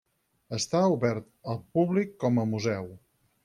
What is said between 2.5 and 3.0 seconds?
museu.